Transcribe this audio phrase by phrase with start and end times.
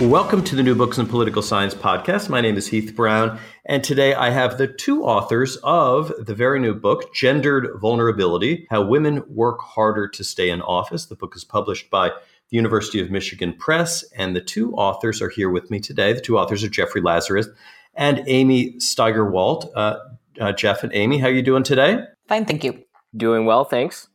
[0.00, 2.30] Welcome to the New Books in Political Science podcast.
[2.30, 6.58] My name is Heath Brown, and today I have the two authors of the very
[6.58, 11.04] new book, Gendered Vulnerability How Women Work Harder to Stay in Office.
[11.04, 15.28] The book is published by the University of Michigan Press, and the two authors are
[15.28, 16.14] here with me today.
[16.14, 17.48] The two authors are Jeffrey Lazarus
[17.94, 19.70] and Amy Steigerwalt.
[19.76, 19.98] Uh,
[20.40, 22.04] uh, Jeff and Amy, how are you doing today?
[22.26, 22.84] Fine, thank you.
[23.14, 24.08] Doing well, thanks.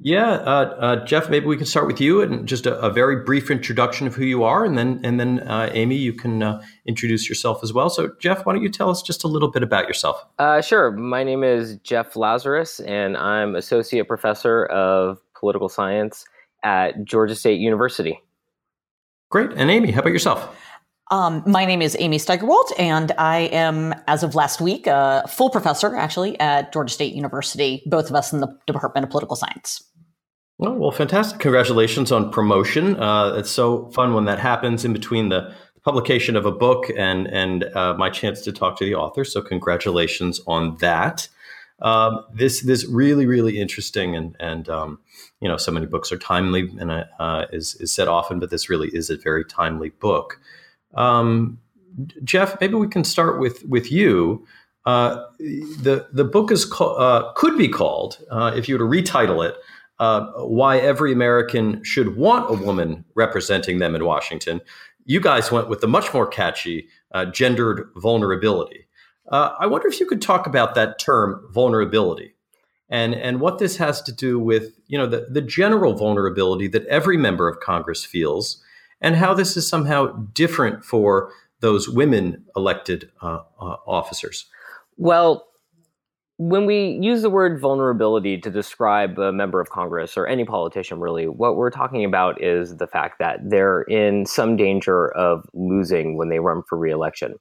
[0.00, 3.22] Yeah, uh, uh, Jeff, maybe we can start with you and just a, a, very
[3.24, 6.60] brief introduction of who you are, and then and then uh, Amy, you can uh,
[6.84, 7.88] introduce yourself as well.
[7.88, 10.26] So, Jeff, why don't you tell us just a little bit about yourself?
[10.38, 10.90] Uh, sure.
[10.90, 16.24] My name is Jeff Lazarus, and I'm associate professor of political science
[16.64, 18.20] at Georgia State University.
[19.30, 19.52] Great.
[19.52, 20.56] And Amy, how about yourself?
[21.10, 25.50] Um, my name is Amy Steigerwalt, and I am, as of last week, a full
[25.50, 29.84] professor actually at Georgia State University, both of us in the Department of Political Science.
[30.60, 31.40] Oh, well, fantastic.
[31.40, 32.96] Congratulations on promotion.
[32.96, 35.52] Uh, it's so fun when that happens in between the
[35.84, 39.24] publication of a book and, and uh, my chance to talk to the author.
[39.24, 41.28] So, congratulations on that.
[41.82, 45.00] Um, this this really really interesting and and um,
[45.40, 48.70] you know so many books are timely and uh, is is said often, but this
[48.70, 50.40] really is a very timely book.
[50.94, 51.58] Um,
[52.22, 54.46] Jeff, maybe we can start with with you.
[54.86, 59.02] Uh, the the book is called uh, could be called uh, if you were to
[59.02, 59.56] retitle it.
[60.00, 64.60] Uh, why every American should want a woman representing them in Washington.
[65.04, 68.88] You guys went with the much more catchy uh, gendered vulnerability.
[69.30, 72.34] Uh, I wonder if you could talk about that term vulnerability
[72.88, 76.86] and and what this has to do with you know the, the general vulnerability that
[76.86, 78.62] every member of Congress feels
[79.00, 84.46] and how this is somehow different for those women elected uh, uh, officers.
[84.96, 85.46] Well,
[86.36, 90.98] when we use the word vulnerability to describe a member of Congress or any politician,
[90.98, 96.16] really, what we're talking about is the fact that they're in some danger of losing
[96.16, 97.34] when they run for reelection.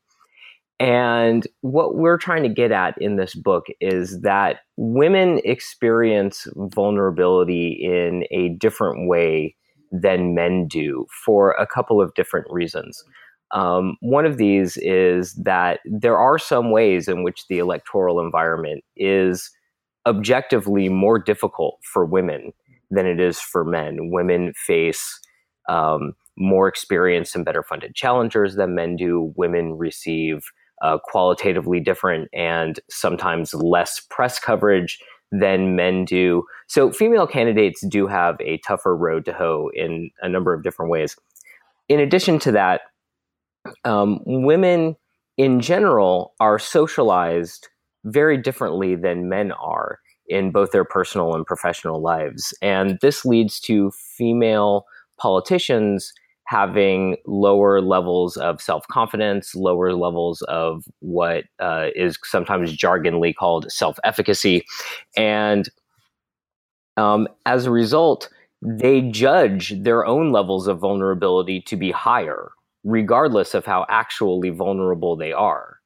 [0.80, 7.80] And what we're trying to get at in this book is that women experience vulnerability
[7.82, 9.56] in a different way
[9.92, 13.04] than men do for a couple of different reasons.
[13.54, 18.84] Um, one of these is that there are some ways in which the electoral environment
[18.98, 19.52] is
[20.06, 22.52] objectively more difficult for women
[22.90, 24.12] than it is for men.
[24.12, 25.20] Women face
[25.70, 29.34] um, more experienced and better funded challengers than men do.
[29.36, 30.44] Women receive
[30.82, 35.00] uh, qualitatively different and sometimes less press coverage
[35.32, 36.44] than men do.
[36.68, 40.92] So female candidates do have a tougher road to hoe in a number of different
[40.92, 41.16] ways.
[41.90, 42.82] In addition to that,
[43.86, 44.96] um, women
[45.38, 47.70] in general are socialized
[48.06, 52.54] very differently than men are in both their personal and professional lives.
[52.62, 54.86] And this leads to female
[55.18, 56.14] politicians
[56.46, 63.72] having lower levels of self confidence, lower levels of what uh, is sometimes jargonly called
[63.72, 64.66] self efficacy.
[65.16, 65.70] And
[66.98, 68.30] um, as a result,
[68.62, 72.52] they judge their own levels of vulnerability to be higher,
[72.84, 75.78] regardless of how actually vulnerable they are.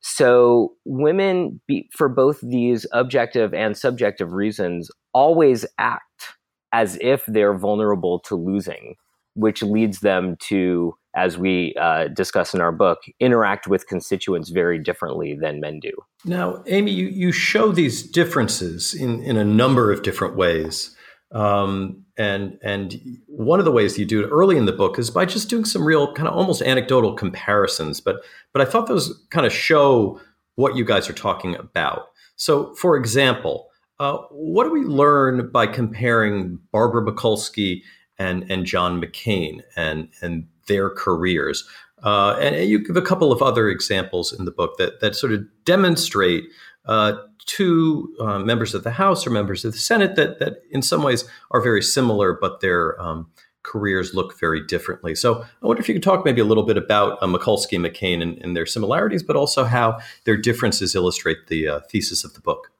[0.00, 6.34] So, women, be, for both these objective and subjective reasons, always act
[6.72, 8.96] as if they're vulnerable to losing
[9.34, 14.78] which leads them to, as we uh, discuss in our book, interact with constituents very
[14.78, 15.92] differently than men do.
[16.24, 20.96] Now, Amy, you, you show these differences in, in a number of different ways.
[21.34, 25.10] Um, and and one of the ways you do it early in the book is
[25.10, 28.00] by just doing some real kind of almost anecdotal comparisons.
[28.00, 28.22] But
[28.52, 30.20] but I thought those kind of show
[30.54, 32.06] what you guys are talking about.
[32.36, 33.68] So, for example,
[33.98, 37.82] uh, what do we learn by comparing Barbara Mikulski
[38.18, 41.68] and and John McCain and and their careers.
[42.02, 45.32] Uh, and you give a couple of other examples in the book that that sort
[45.32, 46.44] of demonstrate
[46.86, 47.14] uh,
[47.46, 51.02] two uh, members of the House or members of the Senate that that in some
[51.02, 53.30] ways are very similar, but their um,
[53.64, 55.14] careers look very differently.
[55.14, 57.84] So I wonder if you could talk maybe a little bit about uh, Mikulski and
[57.84, 62.34] McCain and, and, their similarities, but also how their differences illustrate the uh, thesis of
[62.34, 62.70] the book.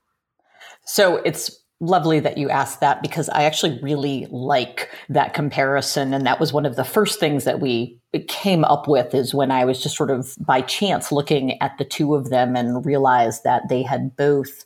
[0.85, 6.15] So it's lovely that you asked that because I actually really like that comparison.
[6.15, 7.99] And that was one of the first things that we
[8.29, 11.85] came up with is when I was just sort of by chance looking at the
[11.85, 14.65] two of them and realized that they had both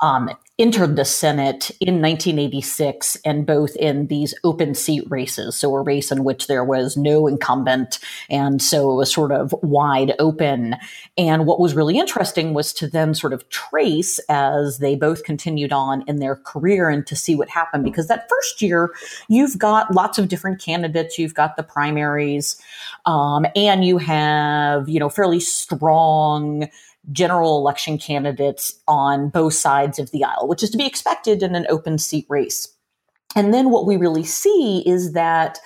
[0.00, 5.56] um, entered the Senate in 1986 and both in these open seat races.
[5.56, 7.98] So, a race in which there was no incumbent.
[8.30, 10.76] And so it was sort of wide open.
[11.18, 15.72] And what was really interesting was to then sort of trace as they both continued
[15.72, 17.84] on in their career and to see what happened.
[17.84, 18.92] Because that first year,
[19.28, 22.60] you've got lots of different candidates, you've got the primaries,
[23.06, 26.68] um, and you have, you know, fairly strong
[27.12, 31.54] general election candidates on both sides of the aisle, which is to be expected in
[31.54, 32.68] an open seat race.
[33.36, 35.58] And then what we really see is that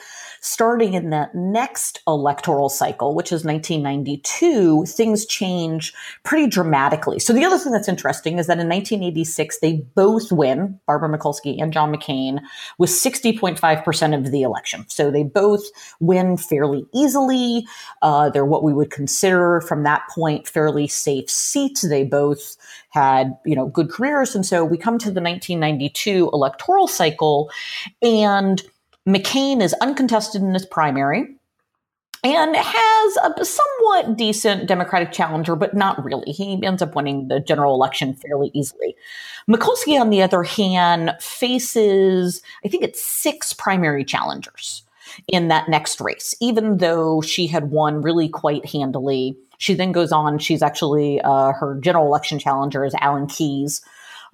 [0.48, 5.92] starting in that next electoral cycle, which is 1992, things change
[6.24, 7.18] pretty dramatically.
[7.18, 11.60] So the other thing that's interesting is that in 1986, they both win, Barbara Mikulski
[11.60, 12.40] and John McCain,
[12.78, 14.86] with 60.5% of the election.
[14.88, 15.64] So they both
[16.00, 17.66] win fairly easily.
[18.00, 21.82] Uh, they're what we would consider from that point fairly safe seats.
[21.86, 22.56] They both
[22.90, 24.34] had, you know, good careers.
[24.34, 27.50] And so we come to the 1992 electoral cycle
[28.00, 28.62] and
[29.08, 31.34] McCain is uncontested in his primary
[32.22, 36.32] and has a somewhat decent Democratic challenger, but not really.
[36.32, 38.96] He ends up winning the general election fairly easily.
[39.48, 44.82] Mikulski, on the other hand, faces, I think it's six primary challengers
[45.26, 49.36] in that next race, even though she had won really quite handily.
[49.56, 53.80] She then goes on, she's actually, uh, her general election challenger is Alan Keyes,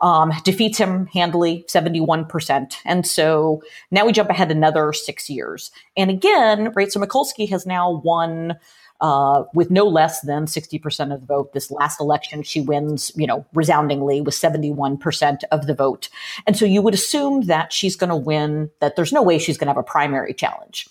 [0.01, 2.77] um, defeats him handily, 71%.
[2.85, 5.71] And so now we jump ahead another six years.
[5.97, 8.55] And again, Rachel Mikulski has now won
[9.01, 11.53] uh, with no less than 60% of the vote.
[11.53, 16.09] This last election, she wins, you know, resoundingly with 71% of the vote.
[16.47, 19.59] And so you would assume that she's going to win, that there's no way she's
[19.59, 20.89] going to have a primary challenge.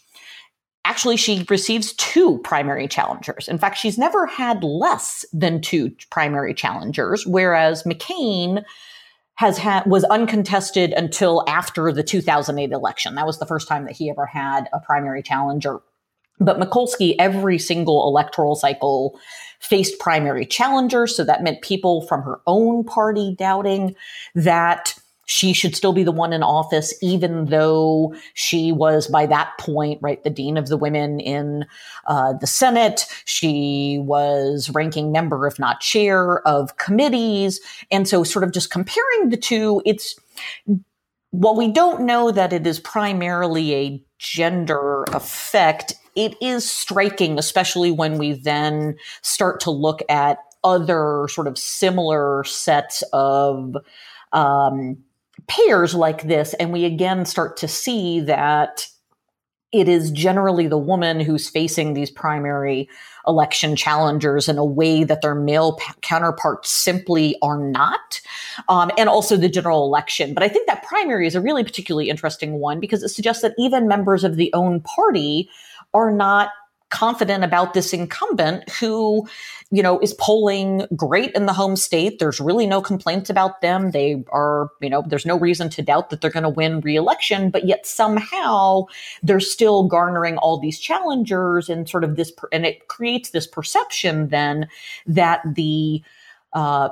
[0.86, 3.48] Actually, she receives two primary challengers.
[3.48, 8.66] In fact, she's never had less than two primary challengers, whereas McCain
[9.36, 13.16] has had was uncontested until after the 2008 election.
[13.16, 15.80] That was the first time that he ever had a primary challenger.
[16.40, 19.20] But Mikulski, every single electoral cycle,
[19.60, 21.16] faced primary challengers.
[21.16, 23.96] So that meant people from her own party doubting
[24.36, 29.52] that she should still be the one in office, even though she was by that
[29.58, 31.66] point, right, the dean of the women in
[32.08, 33.06] uh, the Senate.
[33.26, 37.62] She was ranking member, if not chair, of committees.
[37.90, 40.16] And so, sort of just comparing the two, it's
[41.32, 47.92] while we don't know that it is primarily a gender effect, it is striking, especially
[47.92, 53.76] when we then start to look at other sort of similar sets of
[54.32, 54.98] um,
[55.48, 58.88] pairs like this, and we again start to see that
[59.74, 62.88] it is generally the woman who's facing these primary
[63.28, 68.22] election challengers in a way that their male p- counterparts simply are not,
[68.70, 70.34] um, and also the general election.
[70.34, 73.56] But I think that primary is a really particularly interesting one because it suggests that
[73.58, 75.50] even members of the own party
[75.94, 76.50] are not
[76.94, 79.28] confident about this incumbent who,
[79.72, 82.20] you know, is polling great in the home state.
[82.20, 83.92] There's really no complaints about them.
[83.92, 87.50] They are, you know, there's no reason to doubt that they're going to win reelection,
[87.50, 88.86] but yet somehow
[89.24, 94.30] they're still garnering all these challengers and sort of this, and it creates this perception
[94.30, 94.70] then
[95.08, 96.04] that the,
[96.54, 96.90] uh,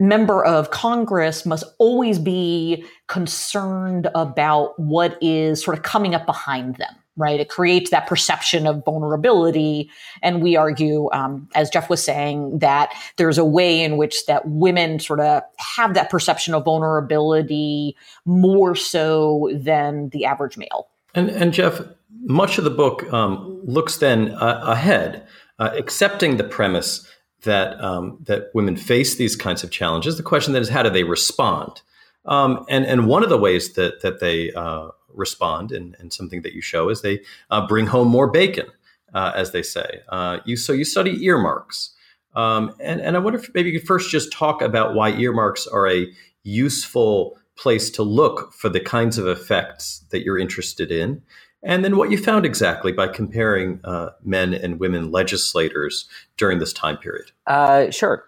[0.00, 6.76] member of Congress must always be concerned about what is sort of coming up behind
[6.76, 7.40] them right?
[7.40, 9.90] It creates that perception of vulnerability.
[10.22, 14.48] And we argue, um, as Jeff was saying, that there's a way in which that
[14.48, 20.88] women sort of have that perception of vulnerability more so than the average male.
[21.14, 21.80] And, and Jeff,
[22.22, 25.26] much of the book um, looks then uh, ahead,
[25.58, 27.06] uh, accepting the premise
[27.42, 30.16] that um, that women face these kinds of challenges.
[30.16, 31.80] The question then is, how do they respond?
[32.26, 36.42] Um, and and one of the ways that that they uh, respond and, and something
[36.42, 38.66] that you show is they uh, bring home more bacon,
[39.14, 40.00] uh, as they say.
[40.08, 41.94] Uh, you so you study earmarks,
[42.34, 45.66] um, and and I wonder if maybe you could first just talk about why earmarks
[45.66, 46.06] are a
[46.42, 51.22] useful place to look for the kinds of effects that you're interested in,
[51.62, 56.72] and then what you found exactly by comparing uh, men and women legislators during this
[56.72, 57.32] time period.
[57.46, 58.24] Uh, sure.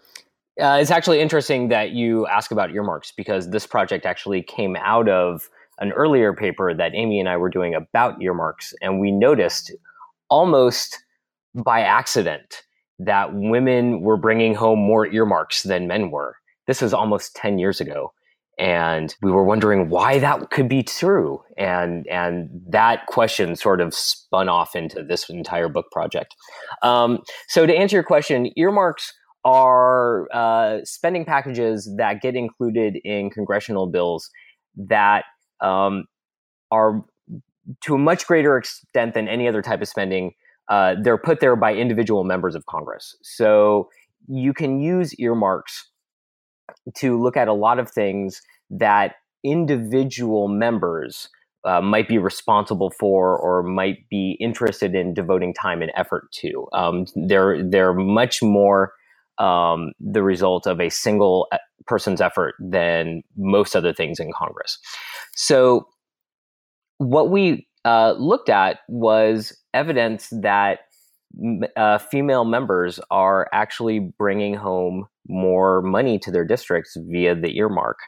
[0.60, 5.08] Uh, it's actually interesting that you ask about earmarks because this project actually came out
[5.08, 5.48] of
[5.82, 9.72] an earlier paper that Amy and I were doing about earmarks, and we noticed
[10.30, 11.02] almost
[11.54, 12.62] by accident
[13.00, 16.36] that women were bringing home more earmarks than men were.
[16.68, 18.12] This was almost 10 years ago.
[18.58, 23.94] and we were wondering why that could be true and and that question sort of
[23.94, 26.36] spun off into this entire book project
[26.82, 33.30] um, so to answer your question earmarks are uh, spending packages that get included in
[33.30, 34.30] congressional bills
[34.76, 35.24] that
[35.62, 36.04] um,
[36.70, 37.04] are
[37.80, 40.32] to a much greater extent than any other type of spending
[40.68, 43.88] uh, they're put there by individual members of congress so
[44.28, 45.90] you can use earmarks
[46.94, 48.40] to look at a lot of things
[48.70, 51.28] that individual members
[51.64, 56.66] uh, might be responsible for or might be interested in devoting time and effort to.
[56.72, 58.92] Um, they're they're much more
[59.38, 64.78] um, the result of a single uh, person's effort than most other things in Congress.
[65.34, 65.88] So,
[66.98, 70.80] what we uh, looked at was evidence that
[71.76, 77.98] uh, female members are actually bringing home more money to their districts via the earmark.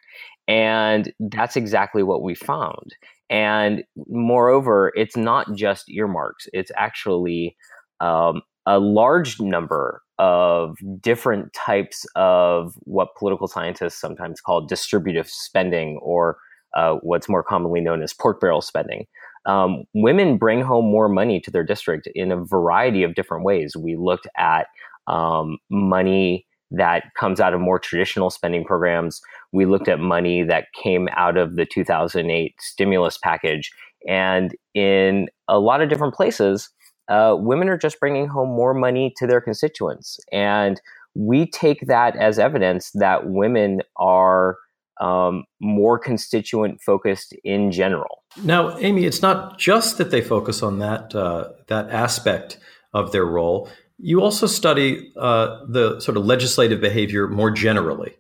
[0.47, 2.95] And that's exactly what we found.
[3.31, 7.57] And moreover, it's not just earmarks, it's actually
[8.01, 15.99] um, a large number of different types of what political scientists sometimes call distributive spending
[16.03, 16.39] or
[16.75, 19.07] uh, what's more commonly known as pork barrel spending.
[19.47, 23.77] Um, women bring home more money to their district in a variety of different ways.
[23.77, 24.69] We looked at
[25.07, 29.21] um, money that comes out of more traditional spending programs.
[29.53, 33.71] We looked at money that came out of the 2008 stimulus package.
[34.09, 36.71] And in a lot of different places,
[37.09, 40.19] uh, women are just bringing home more money to their constituents.
[40.33, 40.81] And
[41.15, 44.57] we take that as evidence that women are
[45.01, 48.23] um, more constituent focused in general.
[48.43, 52.59] Now, Amy, it's not just that they focus on that uh, that aspect
[52.93, 53.69] of their role.
[53.99, 58.17] You also study uh, the sort of legislative behavior more generally,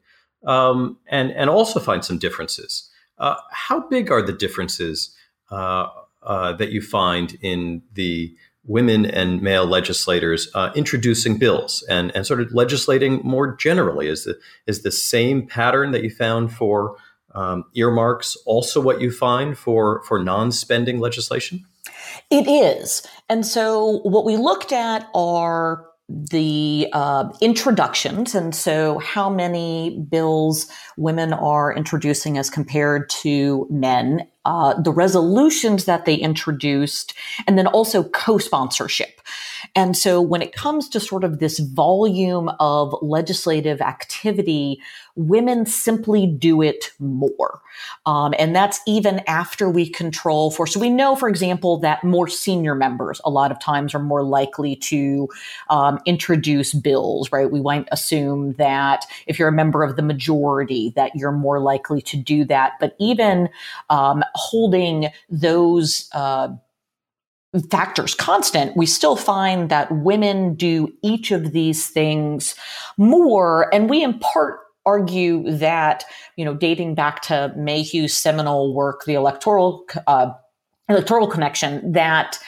[0.47, 2.91] um, and and also find some differences.
[3.19, 5.17] Uh, how big are the differences
[5.51, 5.89] uh,
[6.23, 8.35] that you find in the
[8.67, 14.09] women and male legislators uh, introducing bills and, and sort of legislating more generally?
[14.09, 16.97] Is the is the same pattern that you found for
[17.35, 21.65] um, earmarks also what you find for for non-spending legislation?
[22.31, 23.07] It is.
[23.29, 30.71] And so what we looked at are the uh, introductions, and so how many bills
[30.97, 37.15] women are introducing as compared to men, uh, the resolutions that they introduced,
[37.47, 39.21] and then also co sponsorship.
[39.75, 44.81] And so when it comes to sort of this volume of legislative activity,
[45.17, 47.61] women simply do it more.
[48.07, 50.67] Um, and that's even after we control for.
[50.67, 54.23] So we know, for example, that more senior members a lot of times are more
[54.23, 55.29] likely to
[55.71, 57.51] um, introduce bills, right?
[57.51, 62.03] We might assume that if you're a member of the majority, that you're more likely
[62.03, 62.73] to do that.
[62.81, 63.49] But even
[63.91, 66.49] um, holding those uh,
[67.71, 72.55] factors constant, we still find that women do each of these things
[72.97, 73.73] more.
[73.73, 76.05] And we in part argue that,
[76.37, 80.31] you know, dating back to Mayhew's seminal work, the electoral, uh,
[80.89, 82.39] electoral connection, that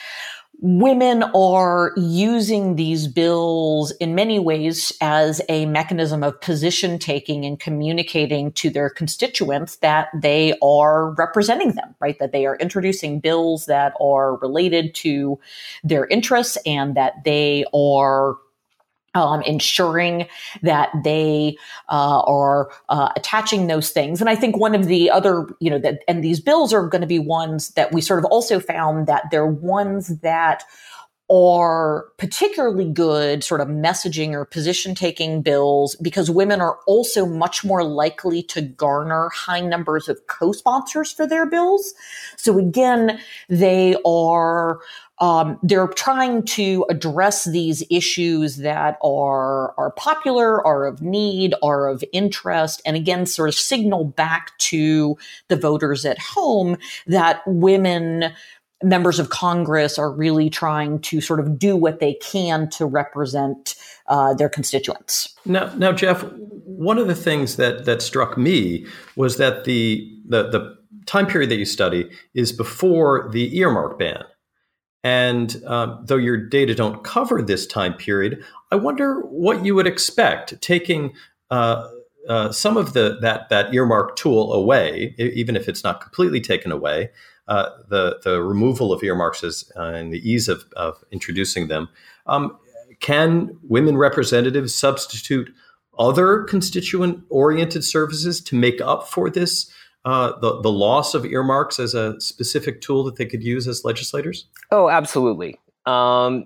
[0.59, 7.59] women are using these bills in many ways as a mechanism of position taking and
[7.59, 12.17] communicating to their constituents that they are representing them, right?
[12.19, 15.39] That they are introducing bills that are related to
[15.83, 18.35] their interests and that they are
[19.17, 20.27] um, ensuring
[20.61, 21.57] that they
[21.89, 24.21] uh, are uh, attaching those things.
[24.21, 27.01] And I think one of the other, you know, that and these bills are going
[27.01, 30.63] to be ones that we sort of also found that they're ones that
[31.29, 37.65] are particularly good sort of messaging or position taking bills because women are also much
[37.65, 41.93] more likely to garner high numbers of co-sponsors for their bills.
[42.37, 43.19] So again,
[43.49, 44.79] they are
[45.19, 51.87] um, they're trying to address these issues that are are popular, are of need, are
[51.87, 58.31] of interest, and again, sort of signal back to the voters at home that women
[58.83, 63.75] members of Congress are really trying to sort of do what they can to represent
[64.07, 65.35] uh, their constituents.
[65.45, 70.49] Now, now, Jeff, one of the things that that struck me was that the the,
[70.49, 74.23] the time period that you study is before the earmark ban.
[75.07, 79.87] And um, though your data don't cover this time period, I wonder what you would
[79.87, 81.13] expect taking
[81.49, 81.87] uh,
[82.27, 86.73] uh, some of the that that earmark tool away, even if it's not completely taken
[86.73, 87.09] away.
[87.47, 91.87] Uh, the the removal of earmarks is, uh, and the ease of, of introducing them.
[92.25, 92.57] Um,
[92.99, 95.49] can women representatives substitute
[95.97, 99.71] other constituent oriented services to make up for this
[100.07, 103.83] uh, the the loss of earmarks as a specific tool that they could use as
[103.83, 104.47] legislators?
[104.71, 105.59] Oh, absolutely.
[105.85, 106.45] Um,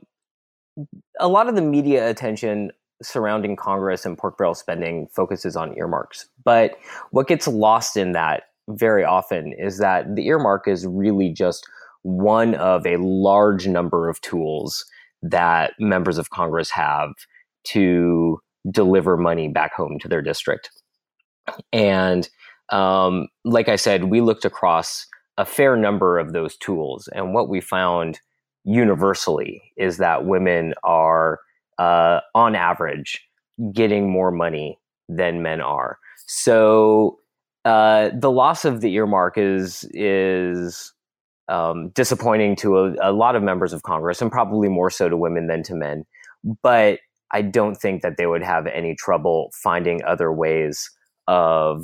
[1.20, 2.72] a lot of the media attention
[3.04, 6.76] surrounding Congress and pork barrel spending focuses on earmarks, but
[7.12, 11.68] what gets lost in that very often is that the earmark is really just
[12.02, 14.86] one of a large number of tools
[15.22, 17.12] that members of Congress have
[17.66, 18.40] to
[18.72, 20.72] deliver money back home to their district.
[21.72, 22.28] And
[22.72, 25.06] um, like I said, we looked across
[25.38, 28.20] a fair number of those tools, and what we found
[28.64, 31.40] universally is that women are,
[31.80, 33.22] uh, on average,
[33.74, 34.78] getting more money
[35.10, 35.98] than men are.
[36.28, 37.20] So
[37.66, 40.94] uh, the loss of the earmark is is
[41.48, 45.18] um, disappointing to a, a, lot of members of Congress, and probably more so to
[45.18, 46.06] women than to men.
[46.64, 47.00] But
[47.34, 50.90] I don't think that they would have any trouble finding other ways
[51.28, 51.84] of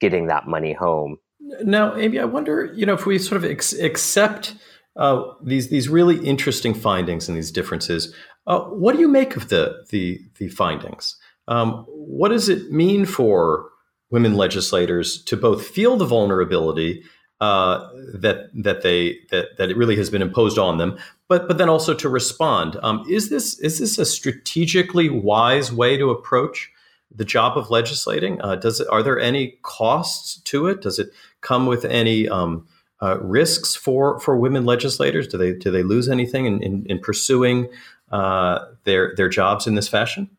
[0.00, 1.18] getting that money home.
[1.62, 4.54] Now, Amy, I wonder, you know, if we sort of ex- accept
[4.96, 8.14] uh, these these really interesting findings and these differences,
[8.46, 11.16] uh, what do you make of the the the findings?
[11.48, 13.70] Um, what does it mean for
[14.10, 17.02] women legislators to both feel the vulnerability
[17.40, 20.98] uh, that that they that that it really has been imposed on them,
[21.28, 22.76] but but then also to respond?
[22.82, 26.70] Um, is this is this a strategically wise way to approach
[27.14, 28.40] the job of legislating?
[28.40, 30.80] Uh, does it, are there any costs to it?
[30.82, 31.10] Does it
[31.40, 32.66] come with any um,
[33.02, 35.28] uh, risks for for women legislators?
[35.28, 37.68] Do they do they lose anything in, in, in pursuing
[38.10, 40.30] uh, their their jobs in this fashion?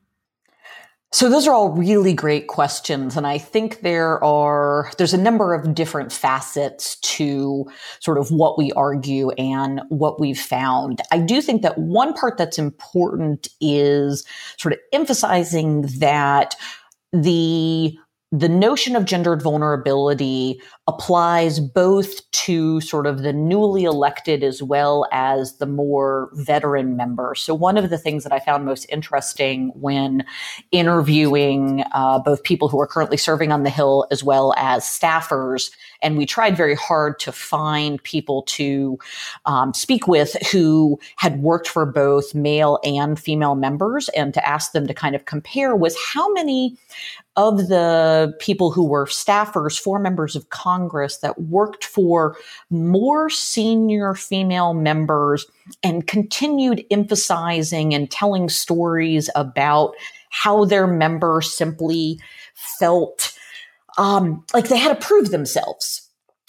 [1.14, 3.16] So those are all really great questions.
[3.16, 7.66] And I think there are, there's a number of different facets to
[8.02, 11.02] sort of what we argue and what we've found.
[11.12, 14.26] I do think that one part that's important is
[14.58, 16.56] sort of emphasizing that
[17.14, 17.98] the
[18.32, 25.08] the notion of gendered vulnerability applies both to sort of the newly elected as well
[25.14, 27.42] as the more veteran members.
[27.42, 30.26] So, one of the things that I found most interesting when
[30.72, 35.72] interviewing uh, both people who are currently serving on the Hill as well as staffers,
[36.02, 39.00] and we tried very hard to find people to
[39.46, 44.74] um, speak with who had worked for both male and female members and to ask
[44.74, 46.78] them to kind of compare was how many
[47.38, 52.36] of the people who were staffers for members of Congress that worked for
[52.72, 55.46] more senior female members
[55.84, 59.94] and continued emphasizing and telling stories about
[60.30, 62.20] how their member simply
[62.56, 63.32] felt
[64.00, 66.07] um, like they had to prove themselves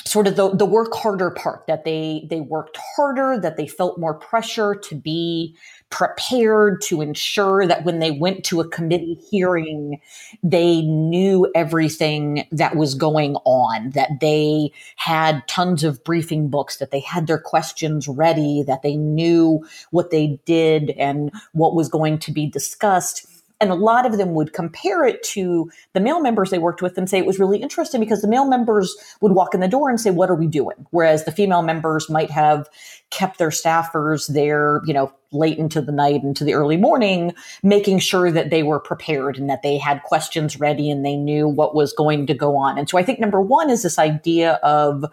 [0.09, 3.99] sort of the, the work harder part that they they worked harder that they felt
[3.99, 5.55] more pressure to be
[5.91, 10.01] prepared to ensure that when they went to a committee hearing
[10.43, 16.91] they knew everything that was going on that they had tons of briefing books that
[16.91, 22.19] they had their questions ready that they knew what they did and what was going
[22.19, 26.51] to be discussed and a lot of them would compare it to the male members
[26.51, 29.55] they worked with and say it was really interesting because the male members would walk
[29.55, 30.87] in the door and say, What are we doing?
[30.91, 32.69] Whereas the female members might have
[33.11, 37.99] kept their staffers there, you know, late into the night, into the early morning, making
[37.99, 41.75] sure that they were prepared and that they had questions ready and they knew what
[41.75, 42.79] was going to go on.
[42.79, 45.05] And so I think number one is this idea of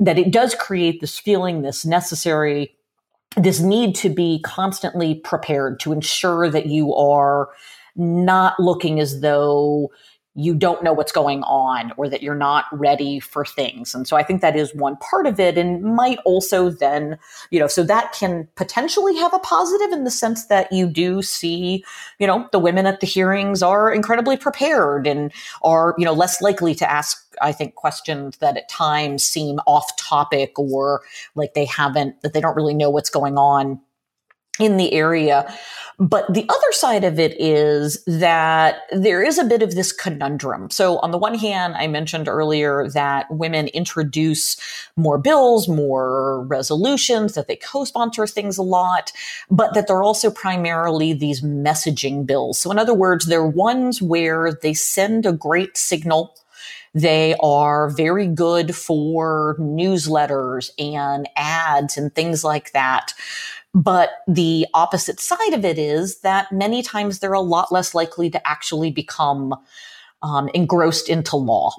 [0.00, 2.74] that it does create this feeling, this necessary
[3.36, 7.48] this need to be constantly prepared to ensure that you are
[7.96, 9.90] not looking as though
[10.36, 13.94] you don't know what's going on or that you're not ready for things.
[13.94, 17.18] And so I think that is one part of it and might also then,
[17.50, 21.22] you know, so that can potentially have a positive in the sense that you do
[21.22, 21.84] see,
[22.18, 26.42] you know, the women at the hearings are incredibly prepared and are, you know, less
[26.42, 31.02] likely to ask I think questions that at times seem off topic or
[31.34, 33.80] like they haven't that they don't really know what's going on
[34.58, 35.52] in the area.
[35.98, 40.70] But the other side of it is that there is a bit of this conundrum.
[40.70, 44.56] So on the one hand, I mentioned earlier that women introduce
[44.96, 49.12] more bills, more resolutions, that they co-sponsor things a lot,
[49.50, 52.58] but that they're also primarily these messaging bills.
[52.58, 56.34] So in other words, they're ones where they send a great signal
[56.94, 63.12] they are very good for newsletters and ads and things like that.
[63.74, 68.30] But the opposite side of it is that many times they're a lot less likely
[68.30, 69.54] to actually become
[70.22, 71.72] um, engrossed into law.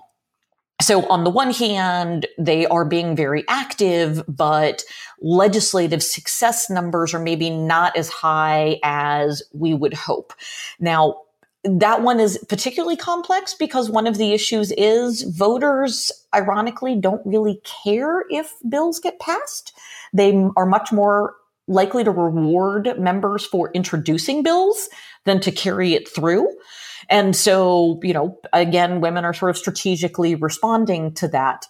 [0.81, 4.83] So, on the one hand, they are being very active, but
[5.21, 10.33] legislative success numbers are maybe not as high as we would hope.
[10.81, 11.21] Now,
[11.63, 17.61] that one is particularly complex because one of the issues is voters, ironically, don't really
[17.63, 19.71] care if bills get passed.
[20.13, 21.35] They are much more
[21.67, 24.89] likely to reward members for introducing bills
[25.25, 26.47] than to carry it through.
[27.09, 31.65] And so, you know, again, women are sort of strategically responding to that.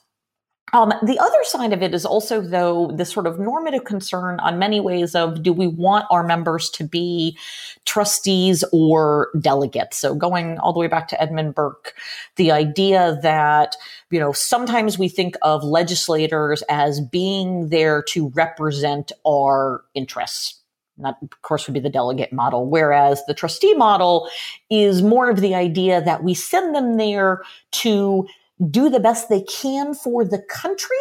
[0.74, 4.58] Um, the other side of it is also, though, the sort of normative concern on
[4.58, 7.38] many ways of do we want our members to be
[7.86, 9.98] trustees or delegates?
[9.98, 11.94] So going all the way back to Edmund Burke,
[12.36, 13.76] the idea that,
[14.10, 20.60] you know, sometimes we think of legislators as being there to represent our interests
[20.98, 24.30] that of course would be the delegate model whereas the trustee model
[24.70, 28.26] is more of the idea that we send them there to
[28.70, 30.98] do the best they can for the country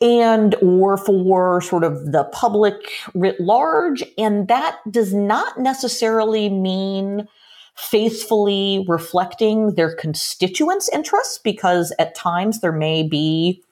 [0.00, 2.74] and or for sort of the public
[3.14, 4.02] writ large.
[4.16, 7.28] And that does not necessarily mean
[7.76, 13.62] faithfully reflecting their constituents interests because at times there may be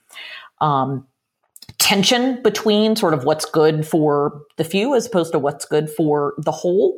[0.60, 1.06] um,
[1.78, 6.34] tension between sort of what's good for the few as opposed to what's good for
[6.38, 6.96] the whole.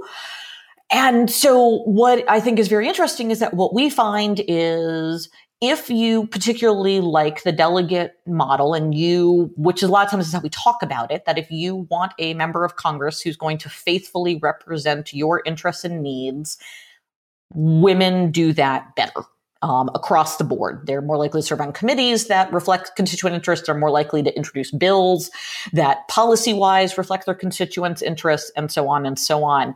[0.90, 5.28] And so what I think is very interesting is that what we find is
[5.60, 10.26] if you particularly like the delegate model and you, which is a lot of times
[10.26, 13.36] is how we talk about it, that if you want a member of Congress who's
[13.36, 16.56] going to faithfully represent your interests and needs,
[17.52, 19.22] women do that better
[19.62, 20.86] um, across the board.
[20.86, 23.66] They're more likely to serve on committees that reflect constituent interests.
[23.66, 25.30] They're more likely to introduce bills
[25.72, 29.74] that policy wise reflect their constituents' interests and so on and so on.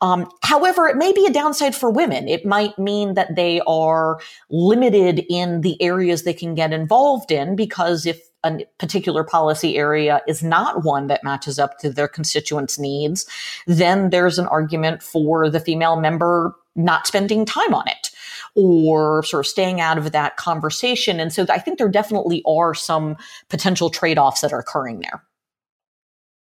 [0.00, 2.28] Um, however, it may be a downside for women.
[2.28, 7.56] It might mean that they are limited in the areas they can get involved in
[7.56, 12.78] because if a particular policy area is not one that matches up to their constituents'
[12.78, 13.26] needs,
[13.66, 18.10] then there's an argument for the female member not spending time on it
[18.56, 21.20] or sort of staying out of that conversation.
[21.20, 23.16] And so I think there definitely are some
[23.50, 25.22] potential trade offs that are occurring there.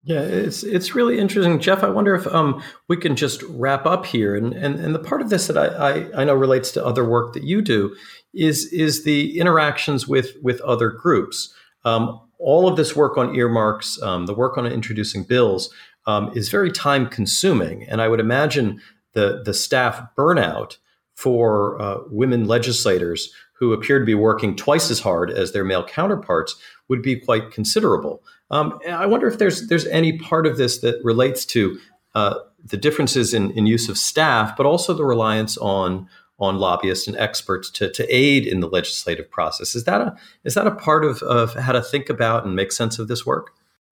[0.04, 1.84] Yeah, it's it's really interesting, Jeff.
[1.84, 5.22] I wonder if um, we can just wrap up here, and and, and the part
[5.22, 7.96] of this that I, I, I know relates to other work that you do
[8.34, 11.54] is is the interactions with with other groups.
[11.84, 15.70] Um, all of this work on earmarks, um, the work on introducing bills,
[16.08, 18.82] um, is very time consuming, and I would imagine
[19.14, 20.78] the the staff burnout
[21.20, 25.86] for uh, women legislators who appear to be working twice as hard as their male
[25.86, 26.56] counterparts
[26.88, 28.24] would be quite considerable.
[28.50, 31.78] Um, I wonder if there's there's any part of this that relates to
[32.16, 36.08] uh, the differences in, in use of staff, but also the reliance on
[36.40, 39.76] on lobbyists and experts to, to aid in the legislative process.
[39.76, 42.72] Is that a is that a part of, of how to think about and make
[42.72, 43.52] sense of this work?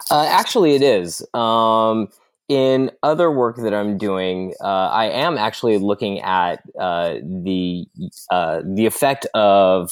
[0.10, 1.22] Uh, actually, it is.
[1.34, 2.08] Um,
[2.50, 7.86] in other work that I'm doing, uh, I am actually looking at uh, the
[8.32, 9.92] uh, the effect of,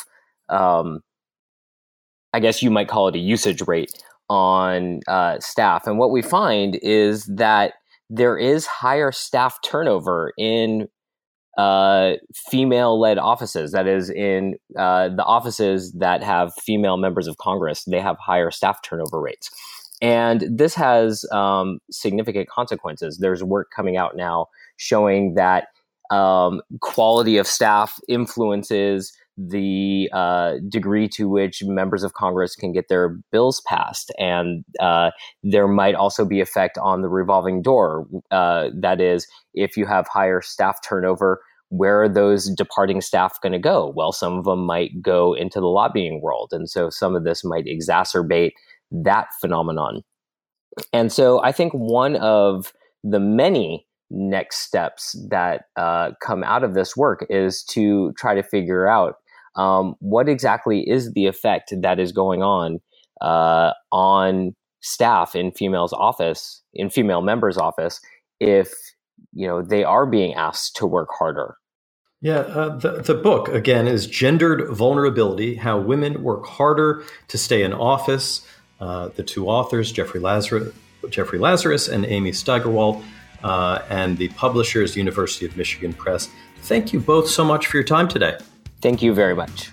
[0.50, 1.02] um,
[2.34, 3.92] I guess you might call it a usage rate
[4.30, 7.74] on uh, staff, and what we find is that
[8.10, 10.88] there is higher staff turnover in
[11.58, 12.14] uh,
[12.50, 13.72] female-led offices.
[13.72, 18.52] That is, in uh, the offices that have female members of Congress, they have higher
[18.52, 19.50] staff turnover rates.
[20.02, 23.20] And this has um, significant consequences.
[23.20, 25.68] There's work coming out now showing that
[26.12, 32.88] um, quality of staff influences the uh, degree to which members of Congress can get
[32.88, 35.12] their bills passed, and uh,
[35.44, 38.08] there might also be effect on the revolving door.
[38.32, 43.52] Uh, that is, if you have higher staff turnover, where are those departing staff going
[43.52, 43.92] to go?
[43.94, 47.44] Well, some of them might go into the lobbying world, and so some of this
[47.44, 48.52] might exacerbate
[48.92, 50.02] that phenomenon.
[50.92, 56.74] And so I think one of the many next steps that uh, come out of
[56.74, 59.16] this work is to try to figure out
[59.56, 62.80] um, what exactly is the effect that is going on
[63.22, 68.00] uh, on staff in females office in female members office
[68.40, 68.72] if
[69.34, 71.56] you know they are being asked to work harder
[72.22, 77.62] yeah, uh, the, the book, again, is Gendered Vulnerability How Women Work Harder to Stay
[77.62, 78.42] in Office.
[78.80, 80.74] Uh, the two authors, Jeffrey Lazarus,
[81.10, 83.04] Jeffrey Lazarus and Amy Steigerwalt,
[83.44, 86.30] uh, and the publishers, University of Michigan Press.
[86.64, 88.38] Thank you both so much for your time today.
[88.82, 89.72] Thank you very much.